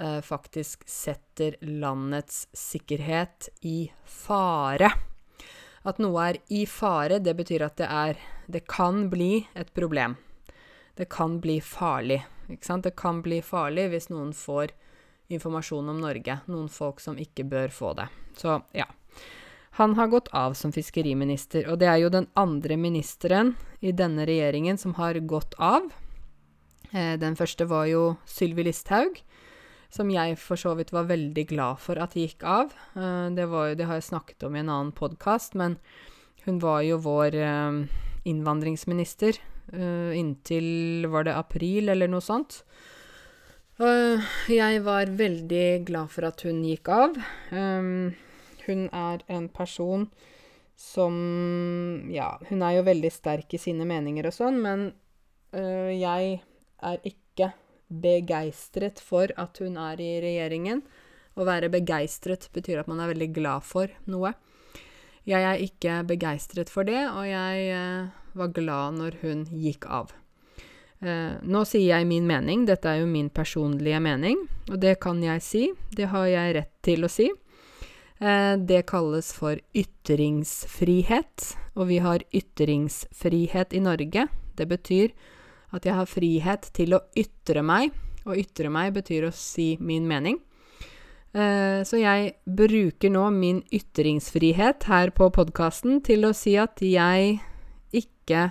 [0.00, 4.90] eh, faktisk setter landets sikkerhet i fare.
[5.84, 8.18] At noe er i fare, det betyr at det er
[8.50, 10.16] Det kan bli et problem.
[10.96, 12.24] Det kan bli farlig.
[12.50, 12.84] Ikke sant?
[12.84, 14.72] Det kan bli farlig hvis noen får
[15.30, 16.40] informasjon om Norge.
[16.50, 18.08] Noen folk som ikke bør få det.
[18.36, 18.88] Så ja.
[19.78, 24.26] Han har gått av som fiskeriminister, og det er jo den andre ministeren i denne
[24.26, 25.86] regjeringen som har gått av.
[26.90, 29.22] Eh, den første var jo Sylvi Listhaug,
[29.90, 32.74] som jeg for så vidt var veldig glad for at gikk av.
[32.94, 35.76] Eh, det, var, det, har jeg snakket om i en annen podkast, men
[36.46, 37.80] hun var jo vår eh,
[38.30, 39.34] innvandringsminister
[39.74, 42.62] eh, inntil var det april eller noe sånt.
[43.80, 47.14] Jeg var veldig glad for at hun gikk av.
[47.48, 50.04] Hun er en person
[50.76, 51.14] som
[52.12, 54.84] Ja, hun er jo veldig sterk i sine meninger og sånn, men
[55.56, 57.54] jeg er ikke
[57.90, 60.84] begeistret for at hun er i regjeringen.
[61.34, 64.32] Å være begeistret betyr at man er veldig glad for noe.
[65.28, 68.08] Jeg er ikke begeistret for det, og jeg øh,
[68.40, 70.14] var glad når hun gikk av.
[71.00, 75.22] Uh, nå sier jeg min mening, dette er jo min personlige mening, og det kan
[75.24, 75.62] jeg si.
[75.96, 77.30] Det har jeg rett til å si.
[78.20, 84.26] Eh, det kalles for ytringsfrihet, og vi har ytringsfrihet i Norge.
[84.56, 85.14] Det betyr
[85.74, 87.92] at jeg har frihet til å ytre meg,
[88.28, 90.34] Å ytre meg betyr å si min mening.
[91.32, 97.38] Eh, så jeg bruker nå min ytringsfrihet her på podkasten til å si at jeg
[97.96, 98.42] ikke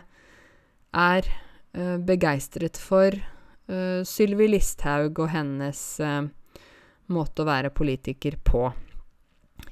[0.90, 3.14] er eh, begeistret for
[3.70, 5.82] Sylvi Listhaug og hennes
[7.14, 8.72] måte å være politiker på.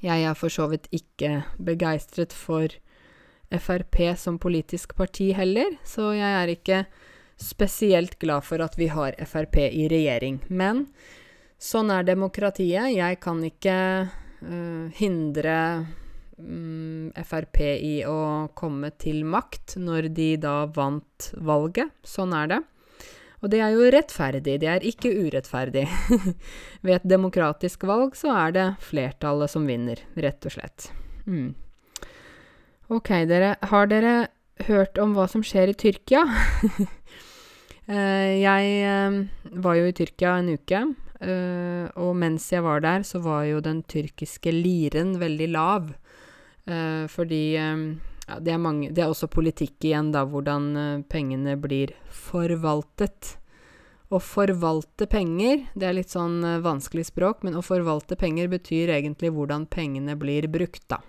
[0.04, 2.70] Jeg er for så vidt ikke begeistret for
[3.48, 6.80] Frp som politisk parti heller, så jeg er ikke
[7.38, 10.42] spesielt glad for at vi har Frp i regjering.
[10.48, 10.86] Men
[11.58, 12.92] sånn er demokratiet.
[12.94, 13.76] Jeg kan ikke
[14.08, 15.58] uh, hindre
[16.38, 21.94] um, Frp i å komme til makt når de da vant valget.
[22.06, 22.60] Sånn er det.
[23.38, 25.84] Og det er jo rettferdig, det er ikke urettferdig.
[26.84, 30.88] Ved et demokratisk valg så er det flertallet som vinner, rett og slett.
[31.28, 31.52] Mm.
[32.90, 34.16] Ok, dere, har dere
[34.66, 36.24] hørt om hva som skjer i Tyrkia?
[37.88, 39.14] Eh, jeg eh,
[39.64, 40.80] var jo i Tyrkia en uke,
[41.24, 45.94] eh, og mens jeg var der, så var jo den tyrkiske liren veldig lav.
[46.68, 50.66] Fordi ja, det, er mange, det er også politikk igjen, da, hvordan
[51.08, 53.38] pengene blir forvaltet.
[54.12, 59.32] Å forvalte penger, det er litt sånn vanskelig språk, men å forvalte penger betyr egentlig
[59.32, 61.00] hvordan pengene blir brukt, da.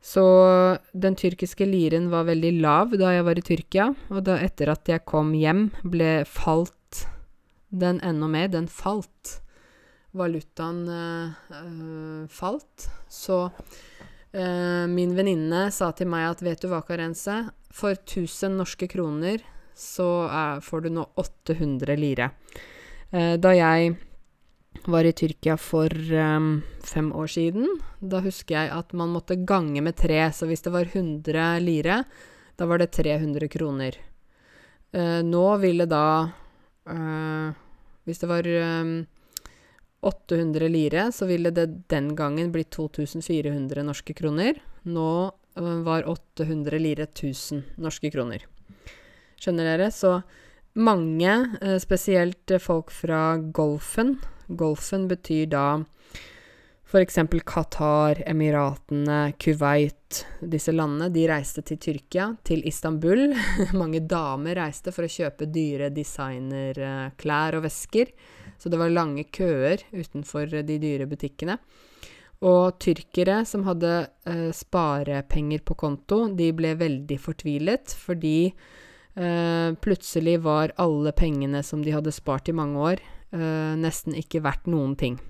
[0.00, 0.24] Så
[0.96, 4.88] den tyrkiske liren var veldig lav da jeg var i Tyrkia, og da etter at
[4.88, 7.04] jeg kom hjem, ble falt
[7.68, 8.48] den enda mer.
[8.48, 9.36] Den falt.
[10.16, 12.88] Valutaen øh, falt.
[13.08, 13.44] Så
[14.32, 19.44] øh, min venninne sa til meg at vet du hva, Karense, for 1000 norske kroner
[19.80, 22.30] så er, får du nå 800 lire.
[23.10, 23.94] Uh, da jeg
[24.88, 27.66] var i Tyrkia for um, fem år siden,
[28.00, 30.22] da husker jeg at man måtte gange med tre.
[30.32, 32.02] Så hvis det var 100 lire,
[32.56, 33.98] da var det 300 kroner.
[35.22, 36.30] nå ville da
[38.04, 39.06] Hvis det var um,
[40.00, 44.54] 800 lire, så ville det den gangen blitt 2400 norske kroner.
[44.82, 48.46] Nå uh, var 800 lire 1000 norske kroner.
[49.40, 49.90] Skjønner dere?
[49.90, 50.22] Så
[50.74, 54.18] mange, spesielt folk fra Golfen
[54.50, 55.64] Golfen betyr da
[56.90, 57.18] F.eks.
[57.46, 63.28] Qatar, Emiratene, Kuwait Disse landene de reiste til Tyrkia, til Istanbul.
[63.80, 68.10] Mange damer reiste for å kjøpe dyre designerklær og vesker.
[68.58, 71.60] Så det var lange køer utenfor de dyre butikkene.
[72.50, 73.92] Og tyrkere som hadde
[74.26, 81.84] eh, sparepenger på konto, de ble veldig fortvilet fordi eh, plutselig var alle pengene som
[81.84, 85.20] de hadde spart i mange år, nesten ikke verdt noen ting.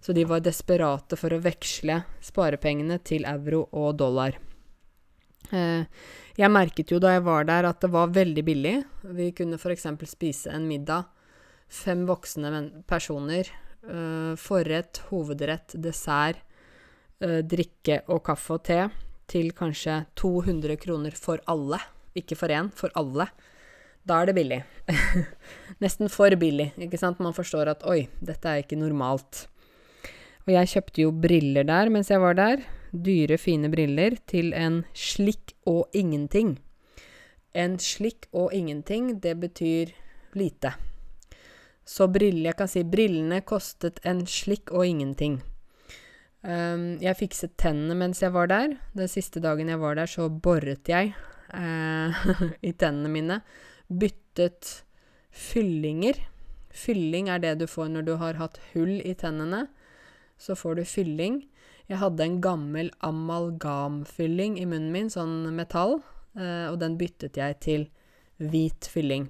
[0.00, 4.38] Så de var desperate for å veksle sparepengene til euro og dollar.
[5.50, 5.84] Eh,
[6.38, 8.76] jeg merket jo da jeg var der at det var veldig billig.
[9.16, 9.88] Vi kunne f.eks.
[10.08, 11.10] spise en middag.
[11.70, 13.50] Fem voksne personer.
[13.80, 16.42] Eh, forrett, hovedrett, dessert,
[17.20, 18.82] eh, drikke og kaffe og te
[19.30, 21.78] til kanskje 200 kroner for alle.
[22.16, 23.28] Ikke for én, for alle.
[24.08, 24.60] Da er det billig.
[25.82, 27.20] Nesten for billig, ikke sant?
[27.20, 29.46] Man forstår at oi, dette er ikke normalt.
[30.46, 32.64] Og jeg kjøpte jo briller der mens jeg var der.
[32.90, 36.56] Dyre, fine briller til en slikk og ingenting.
[37.54, 39.92] En slikk og ingenting, det betyr
[40.34, 40.74] lite.
[41.84, 45.40] Så briller Jeg kan si brillene kostet en slikk og ingenting.
[46.40, 48.78] Um, jeg fikset tennene mens jeg var der.
[48.96, 51.12] Den siste dagen jeg var der, så boret jeg
[51.52, 52.30] uh,
[52.68, 53.40] i tennene mine.
[53.90, 54.84] Byttet
[55.34, 56.22] fyllinger.
[56.70, 59.66] Fylling er det du får når du har hatt hull i tennene
[60.40, 61.42] så får du fylling.
[61.90, 65.98] Jeg hadde en gammel amalgamfylling i munnen min, sånn metall,
[66.38, 67.88] eh, og den byttet jeg til
[68.40, 69.28] hvit fylling.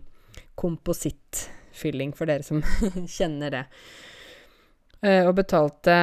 [0.61, 2.62] Komposittfylling, for dere som
[3.18, 3.64] kjenner det.
[5.03, 5.96] Eh, og betalte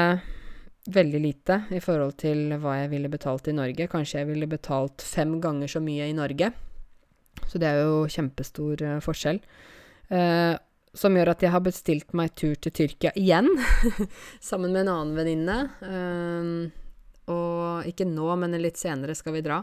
[0.91, 3.88] veldig lite i forhold til hva jeg ville betalt i Norge.
[3.91, 6.52] Kanskje jeg ville betalt fem ganger så mye i Norge.
[7.47, 9.41] Så det er jo kjempestor uh, forskjell.
[10.12, 10.55] Uh,
[10.97, 13.49] som gjør at jeg har bestilt meg tur til Tyrkia igjen,
[14.49, 15.57] sammen med en annen venninne.
[15.83, 16.51] Um,
[17.31, 19.62] og ikke nå, men litt senere skal vi dra.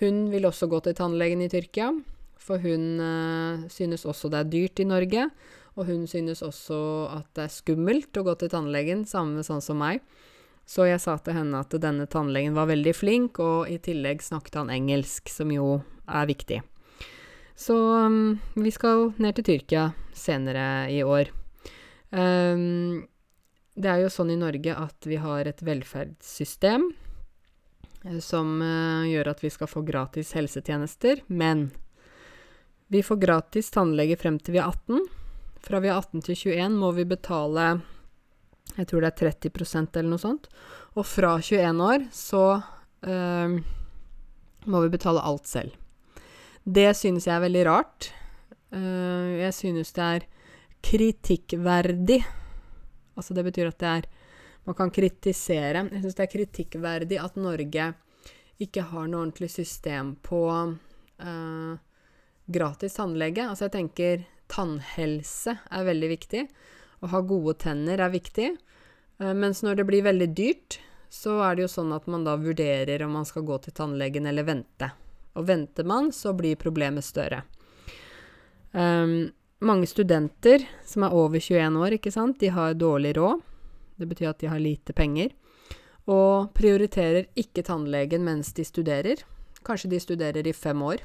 [0.00, 1.92] Hun vil også gå til tannlegen i Tyrkia,
[2.40, 5.28] for hun uh, synes også det er dyrt i Norge.
[5.74, 6.76] Og hun synes også
[7.10, 10.04] at det er skummelt å gå til tannlegen, samme sånn som meg.
[10.66, 14.62] Så jeg sa til henne at denne tannlegen var veldig flink, og i tillegg snakket
[14.62, 16.62] han engelsk, som jo er viktig.
[17.54, 21.30] Så um, vi skal ned til Tyrkia senere i år.
[22.10, 23.06] Um,
[23.74, 29.30] det er jo sånn i Norge at vi har et velferdssystem uh, som uh, gjør
[29.34, 31.68] at vi skal få gratis helsetjenester, men
[32.90, 35.06] vi får gratis tannlege frem til vi er 18.
[35.64, 37.76] Fra vi er 18 til 21 må vi betale
[38.74, 40.48] jeg tror det er 30% eller noe sånt.
[40.98, 43.56] Og fra 21 år så uh,
[44.66, 45.76] må vi betale alt selv.
[46.64, 48.08] Det synes jeg er veldig rart.
[48.72, 50.26] Uh, jeg synes det er
[50.84, 52.22] kritikkverdig.
[53.14, 54.12] Altså det betyr at det er
[54.64, 55.84] Man kan kritisere.
[55.92, 57.90] Jeg synes det er kritikkverdig at Norge
[58.64, 60.40] ikke har noe ordentlig system på
[61.20, 61.74] uh,
[62.48, 63.44] gratis tannlege.
[63.44, 66.46] Altså jeg tenker tannhelse er veldig viktig.
[67.04, 68.54] Å ha gode tenner er viktig.
[69.20, 70.80] Uh, mens når det blir veldig dyrt,
[71.12, 74.24] så er det jo sånn at man da vurderer om man skal gå til tannlegen
[74.32, 74.94] eller vente.
[75.34, 77.42] Og venter man, så blir problemet større.
[78.72, 79.32] Um,
[79.64, 83.42] mange studenter som er over 21 år, ikke sant, de har dårlig råd.
[83.96, 85.32] Det betyr at de har lite penger.
[86.10, 89.22] Og prioriterer ikke tannlegen mens de studerer.
[89.64, 91.00] Kanskje de studerer i fem år,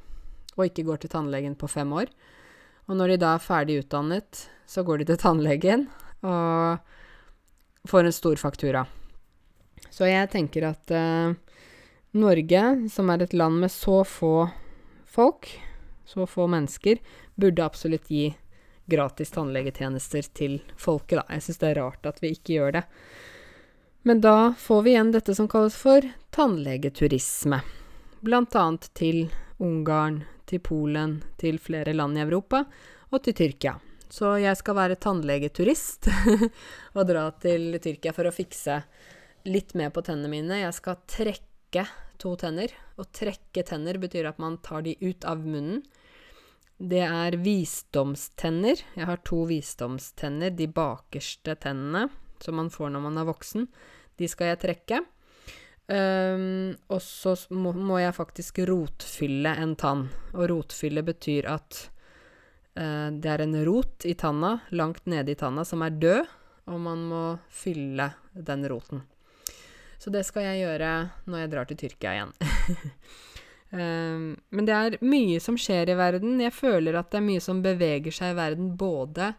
[0.58, 2.12] og ikke går til tannlegen på fem år.
[2.89, 5.88] Og når de da er ferdig utdannet, så går de til tannlegen
[6.26, 6.82] og
[7.88, 8.84] får en stor faktura.
[9.94, 11.38] Så jeg tenker at uh,
[12.12, 14.50] Norge, som er et land med så få
[15.06, 15.50] folk,
[16.06, 16.98] så få mennesker,
[17.36, 18.32] burde absolutt gi
[18.89, 21.26] gratis tannlegetjenester til folket, da.
[21.30, 22.86] Jeg syns det er rart at vi ikke gjør det.
[24.10, 27.60] Men da får vi igjen dette som kalles for tannlegeturisme.
[28.26, 29.28] Blant annet til
[29.62, 32.63] Ungarn, til Polen, til flere land i Europa
[33.12, 33.76] og til Tyrkia.
[34.10, 36.10] Så jeg skal være tannlegeturist
[36.98, 38.80] og dra til Tyrkia for å fikse
[39.45, 40.63] litt mer på tennene mine.
[40.63, 42.71] Jeg skal trekke trekke to tenner.
[42.97, 45.84] Å trekke tenner betyr at man tar de ut av munnen.
[46.77, 48.79] Det er visdomstenner.
[48.95, 52.10] Jeg har to visdomstenner, de bakerste tennene
[52.41, 53.67] som man får når man er voksen.
[54.17, 55.01] De skal jeg trekke.
[55.89, 60.07] Um, og så må, må, jeg faktisk rotfylle en tann.
[60.36, 61.89] Og rotfylle betyr at
[62.80, 66.36] uh, det er en rot i tanna, langt nede i tanna, som er død,
[66.70, 69.03] og man må fylle den roten.
[70.00, 70.93] Så det skal jeg gjøre
[71.28, 72.32] når jeg drar til Tyrkia igjen.
[73.76, 76.39] um, men det er mye som skjer i verden.
[76.39, 79.34] Jeg føler at det er mye som beveger seg i verden, både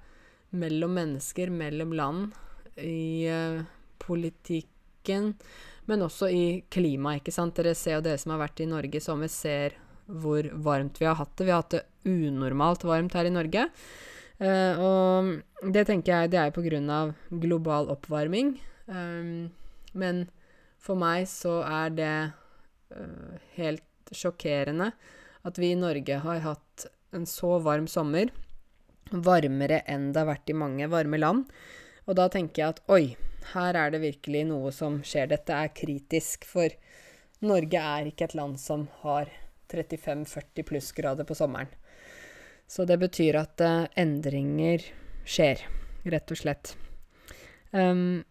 [0.51, 2.35] mellom mennesker, mellom land,
[2.81, 3.63] i uh,
[4.03, 5.33] politikken,
[5.89, 7.57] men også i klimaet, ikke sant.
[7.57, 9.79] Dere ser jo, dere som har vært i Norge i sommer, ser
[10.11, 11.47] hvor varmt vi har hatt det.
[11.47, 13.65] Vi har hatt det unormalt varmt her i Norge.
[14.41, 18.55] Uh, og det tenker jeg det er av global oppvarming.
[18.91, 19.49] Um,
[19.93, 20.27] men
[20.81, 22.15] for meg så er det
[22.97, 24.91] uh, helt sjokkerende
[25.47, 28.31] at vi i Norge har hatt en så varm sommer.
[29.11, 31.49] Varmere enn det har vært i mange varme land.
[32.07, 33.05] Og da tenker jeg at oi,
[33.55, 35.31] her er det virkelig noe som skjer.
[35.33, 36.73] Dette er kritisk, for
[37.45, 39.31] Norge er ikke et land som har
[39.73, 41.71] 35-40 plussgrader på sommeren.
[42.71, 44.85] Så det betyr at uh, endringer
[45.27, 45.65] skjer,
[46.07, 46.75] rett og slett.
[47.73, 48.23] Um,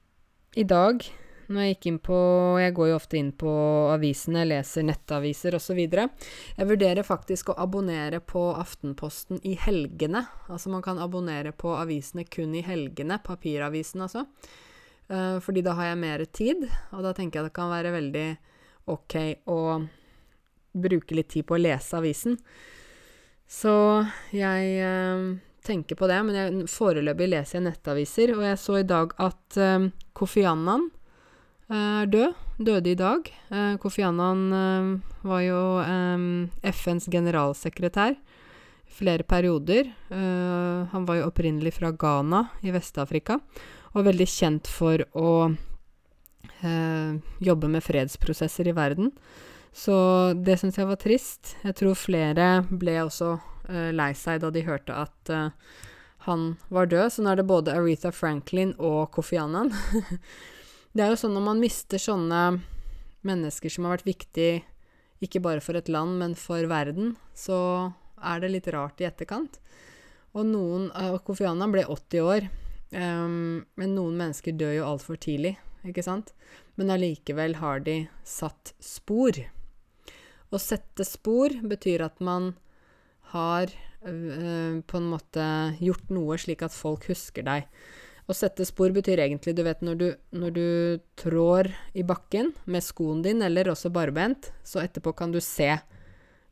[0.56, 1.04] I dag,
[1.50, 2.18] når jeg gikk inn på
[2.62, 3.52] Jeg går jo ofte inn på
[3.89, 5.80] avisene, leser nettaviser osv.
[5.82, 10.26] Jeg vurderer faktisk å abonnere på Aftenposten i helgene.
[10.47, 14.26] Altså man kan abonnere på avisene kun i helgene, papiravisen altså.
[15.10, 18.28] Uh, fordi da har jeg mer tid, og da tenker jeg det kan være veldig
[18.93, 19.16] ok
[19.50, 19.62] å
[20.78, 22.38] bruke litt tid på å lese avisen.
[23.50, 23.74] Så
[24.38, 25.34] jeg uh,
[25.66, 28.36] tenker på det, men jeg, foreløpig leser jeg nettaviser.
[28.38, 29.89] Og jeg så i dag at uh, eh,
[31.70, 32.36] er død.
[32.60, 33.30] Døde i dag.
[33.50, 34.88] Eh, Kofi Annan eh,
[35.24, 39.94] var jo eh, FNs generalsekretær i flere perioder.
[40.10, 43.38] han var jo opprinnelig fra Ghana i Vest-Afrika,
[43.94, 45.54] og veldig kjent for å
[47.40, 49.14] jobbe med fredsprosesser i verden.
[49.72, 51.56] Så det syns jeg var trist.
[51.64, 55.52] Jeg tror flere ble også uh, lei seg da de hørte at uh,
[56.26, 57.14] han var død.
[57.14, 59.72] Så nå er det både Aretha Franklin og Kofi Annan.
[60.94, 62.44] det er jo sånn når man mister sånne
[63.28, 64.52] mennesker som har vært viktig
[65.24, 67.92] ikke bare for et land, men for verden, så
[68.24, 69.60] er det litt rart i etterkant.
[70.38, 72.48] Og noen uh, Kofi Annan ble 80 år,
[72.94, 76.32] um, men noen mennesker dør jo altfor tidlig, ikke sant?
[76.80, 79.42] Men allikevel har de satt spor.
[80.50, 82.54] Å sette spor betyr at man
[83.34, 83.68] har
[84.06, 85.50] uh, på en måte
[85.84, 87.68] gjort noe slik at folk husker deg.
[88.30, 90.66] Å sette spor betyr egentlig, du vet, når du, når du
[91.18, 95.72] trår i bakken med skoen din, eller også barbent, så etterpå kan du se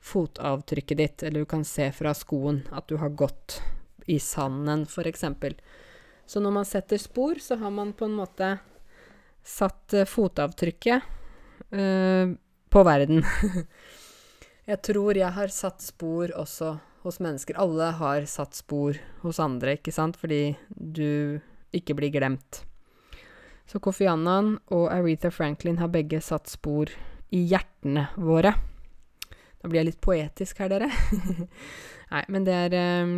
[0.01, 3.59] fotavtrykket ditt, eller du kan se fra skoen at du har gått
[4.09, 5.25] i sanden, f.eks.
[6.25, 8.55] Så når man setter spor, så har man på en måte
[9.45, 11.05] satt uh, fotavtrykket
[11.77, 12.33] uh,
[12.73, 13.21] på verden.
[14.71, 16.73] jeg tror jeg har satt spor også
[17.05, 17.59] hos mennesker.
[17.61, 21.37] Alle har satt spor hos andre, ikke sant, fordi du
[21.75, 22.63] ikke blir glemt.
[23.67, 26.91] Så Kofi Annan og Aretha Franklin har begge satt spor
[27.35, 28.53] i hjertene våre.
[29.59, 30.87] Da blir jeg litt poetisk her, dere.
[32.13, 33.15] Nei, men det er øh,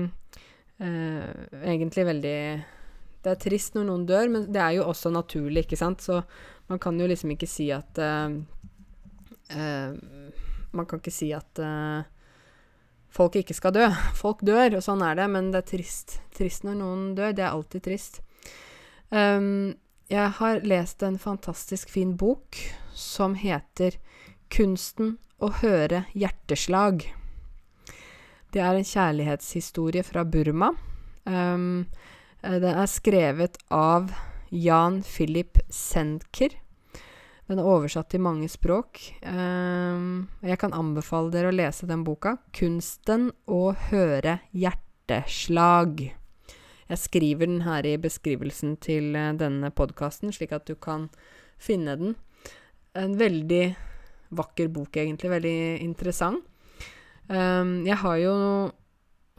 [0.82, 1.26] øh,
[1.62, 2.40] egentlig veldig
[3.20, 6.02] Det er trist når noen dør, men det er jo også naturlig, ikke sant?
[6.02, 6.22] Så
[6.72, 8.40] man kan jo liksom ikke si at øh,
[10.72, 12.06] Man kan ikke si at uh,
[13.10, 13.88] folk ikke skal dø.
[14.14, 16.20] Folk dør, og sånn er det, men det er trist.
[16.38, 17.34] Trist når noen dør.
[17.34, 18.20] Det er alltid trist.
[19.10, 19.76] Um,
[20.10, 22.58] jeg har lest en fantastisk fin bok
[22.94, 23.98] som heter
[24.50, 27.06] 'Kunsten å høre hjerteslag'.
[28.52, 30.72] Det er en kjærlighetshistorie fra Burma.
[31.26, 31.86] Um,
[32.42, 34.14] den er skrevet av
[34.50, 36.50] Jan Philip Senker.
[37.48, 39.02] Den er oversatt til mange språk.
[39.26, 42.38] Um, jeg kan anbefale dere å lese den boka.
[42.54, 46.19] 'Kunsten å høre hjerteslag'.
[46.90, 51.08] Jeg skriver den her i beskrivelsen til uh, denne podkasten, slik at du kan
[51.62, 52.16] finne den.
[52.98, 53.64] En veldig
[54.36, 55.30] vakker bok, egentlig.
[55.32, 56.46] Veldig interessant.
[57.30, 58.34] Um, jeg har jo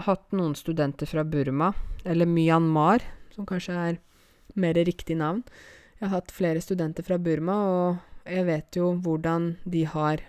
[0.06, 1.72] hatt noen studenter fra Burma,
[2.06, 3.02] eller Myanmar,
[3.34, 3.98] som kanskje er
[4.60, 5.42] mer riktig navn.
[5.98, 10.22] Jeg har hatt flere studenter fra Burma, og jeg vet jo hvordan de har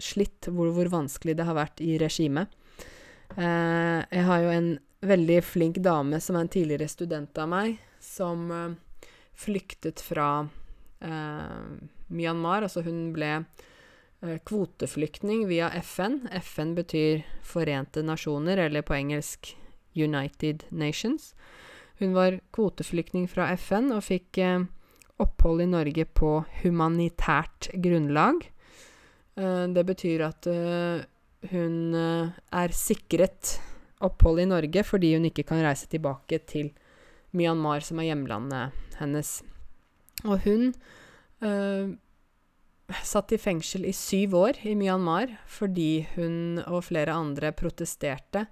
[0.00, 2.54] slitt, hvor, hvor vanskelig det har vært i regimet.
[3.34, 4.70] Uh, jeg har jo en
[5.00, 9.06] veldig flink dame som er en tidligere student av meg, som uh,
[9.38, 11.66] flyktet fra uh,
[12.12, 12.66] Myanmar.
[12.66, 16.22] Altså hun ble uh, kvoteflyktning via FN.
[16.42, 19.54] FN betyr Forente nasjoner, eller på engelsk
[19.96, 21.32] United Nations.
[22.00, 24.38] Hun var kvoteflyktning fra FN og fikk
[25.20, 26.30] opphold i Norge på
[26.62, 28.46] humanitært grunnlag.
[29.36, 30.48] Det betyr at
[31.50, 33.58] hun er sikret
[34.04, 36.72] opphold i Norge fordi hun ikke kan reise tilbake til
[37.36, 39.40] Myanmar, som er hjemlandet hennes.
[40.26, 40.72] Og hun
[43.06, 48.46] satt i fengsel i syv år i Myanmar fordi hun og flere andre protesterte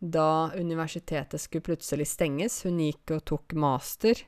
[0.00, 2.60] da universitetet skulle plutselig stenges.
[2.66, 4.20] Hun gikk og tok master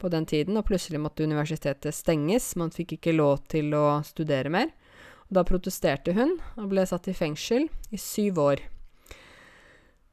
[0.00, 2.54] på den tiden, og plutselig måtte universitetet stenges.
[2.56, 4.72] Man fikk ikke lov til å studere mer.
[5.28, 8.64] Og da protesterte hun, og ble satt i fengsel i syv år.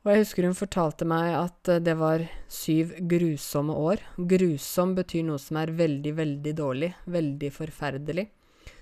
[0.08, 4.00] Og jeg husker hun fortalte meg at eh, det var syv grusomme år.
[4.16, 6.94] Grusom betyr noe som er veldig, veldig dårlig.
[7.12, 8.30] Veldig forferdelig.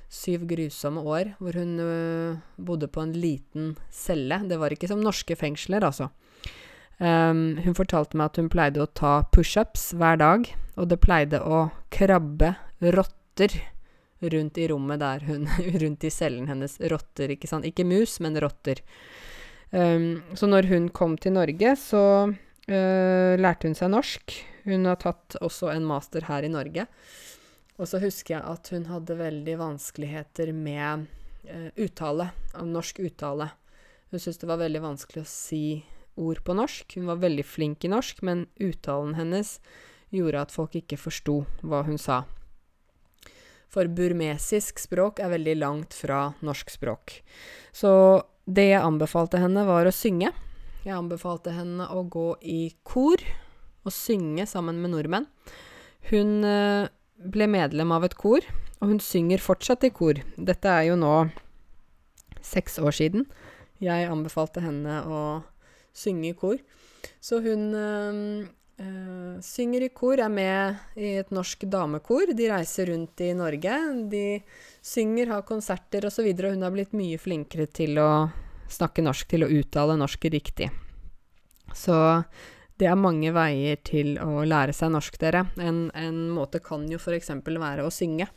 [0.06, 1.90] Syv grusomme år hvor hun ø,
[2.62, 4.38] bodde på en liten celle.
[4.46, 6.12] Det var ikke som norske fengsler, altså.
[7.02, 10.46] Um, hun fortalte meg at hun pleide å ta pushups hver dag,
[10.78, 12.54] og det pleide å krabbe
[12.94, 13.58] rotter
[14.22, 15.50] rundt i rommet der hun
[15.82, 16.78] Rundt i cellen hennes.
[16.94, 17.66] Rotter, ikke sant.
[17.66, 18.86] Ikke mus, men rotter.
[19.76, 22.02] Um, så når hun kom til Norge, så
[22.32, 24.36] uh, lærte hun seg norsk.
[24.64, 26.88] Hun har tatt også en master her i Norge.
[27.76, 31.10] Og så husker jeg at hun hadde veldig vanskeligheter med
[31.50, 33.50] uh, uttale, av norsk uttale.
[34.14, 35.66] Hun syntes det var veldig vanskelig å si
[36.16, 36.96] ord på norsk.
[36.96, 39.58] Hun var veldig flink i norsk, men uttalen hennes
[40.16, 42.22] gjorde at folk ikke forsto hva hun sa.
[43.68, 47.18] For burmesisk språk er veldig langt fra norsk språk.
[47.76, 47.92] Så
[48.46, 50.32] det jeg anbefalte henne, var å synge.
[50.86, 53.22] Jeg anbefalte henne å gå i kor
[53.86, 55.26] og synge sammen med nordmenn.
[56.12, 56.86] Hun uh,
[57.18, 58.46] ble medlem av et kor,
[58.82, 60.20] og hun synger fortsatt i kor.
[60.38, 61.14] Dette er jo nå
[62.46, 63.26] seks år siden.
[63.82, 65.22] Jeg anbefalte henne å
[65.96, 66.60] synge i kor.
[67.24, 72.34] Så hun øh, synger i kor, er med i et norsk damekor.
[72.38, 73.76] De reiser rundt i Norge.
[74.12, 74.26] De
[74.86, 78.10] synger, har konserter osv., og, så og hun har blitt mye flinkere til å
[78.72, 80.70] snakke norsk, til å uttale norsk riktig.
[81.74, 81.96] Så
[82.78, 85.46] det er mange veier til å lære seg norsk, dere.
[85.58, 87.32] En, en måte kan jo f.eks.
[87.46, 88.30] være å synge.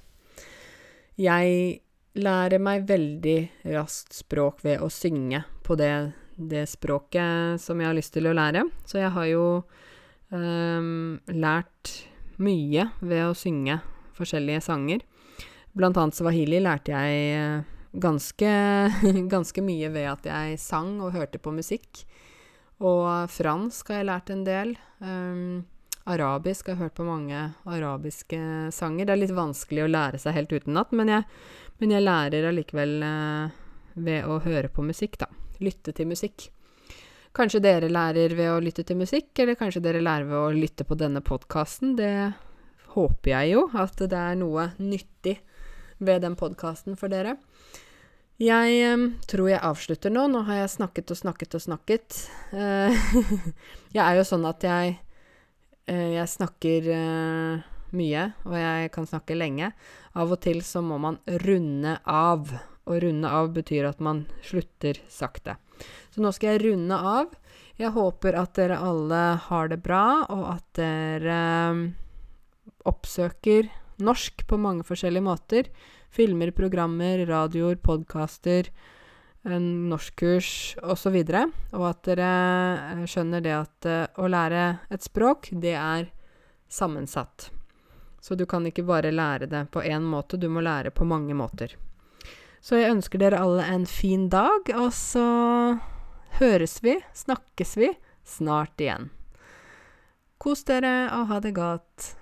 [1.18, 1.82] Jeg
[2.18, 3.38] lærer meg veldig
[3.74, 5.92] raskt språk ved å synge på det
[6.38, 8.64] det språket som jeg har lyst til å lære.
[8.86, 9.44] Så jeg har jo
[10.30, 11.94] um, lært
[12.38, 13.80] mye ved å synge
[14.18, 15.02] forskjellige sanger.
[15.78, 17.66] Blant annet swahili lærte jeg eh,
[18.02, 18.52] ganske,
[19.34, 22.04] ganske mye ved at jeg sang og hørte på musikk.
[22.82, 24.76] Og fransk har jeg lært en del.
[25.02, 25.64] Um,
[26.06, 28.38] arabisk har jeg hørt på mange arabiske
[28.74, 29.06] sanger.
[29.06, 31.20] Det er litt vanskelig å lære seg helt utenat, men
[31.78, 33.58] men jeg lærer allikevel uh,
[33.94, 35.28] ved å høre på musikk, da
[35.62, 36.48] lytte til musikk.
[37.36, 40.86] Kanskje dere lærer ved å lytte til musikk, eller kanskje dere lærer ved å lytte
[40.88, 41.94] på denne podkasten.
[41.98, 42.32] Det
[42.94, 45.38] håper jeg jo, at det er noe nyttig
[45.98, 47.36] ved den podkasten for dere.
[48.38, 50.28] Jeg um, tror jeg avslutter nå.
[50.30, 52.18] Nå har jeg snakket og snakket og snakket.
[52.52, 52.94] Uh,
[53.96, 54.94] jeg er jo sånn at jeg,
[55.90, 57.66] uh, jeg snakker uh,
[57.98, 59.72] mye, og jeg kan snakke lenge.
[60.14, 61.18] Av og til så må man
[61.48, 62.54] runde av.
[62.88, 65.58] Å runde av betyr at man slutter sakte.
[66.14, 67.34] Så nå skal jeg runde av.
[67.78, 71.42] Jeg håper at dere alle har det bra, og at dere
[71.74, 71.84] um,
[72.86, 73.66] oppsøker
[74.04, 75.70] norsk på mange forskjellige måter.
[76.10, 78.70] Filmer, programmer, radioer, podkaster,
[79.44, 81.16] norskkurs osv.
[81.16, 82.30] Og, og at dere
[82.94, 86.10] eh, skjønner det at uh, å lære et språk, det er
[86.68, 87.50] sammensatt.
[88.20, 91.34] Så du kan ikke bare lære det på én måte, du må lære på mange
[91.38, 91.76] måter.
[92.60, 95.78] Så jeg ønsker dere alle en fin dag, og så
[96.40, 97.92] høres vi, snakkes vi,
[98.26, 99.08] snart igjen.
[100.38, 102.17] Kos dere og ha det godt.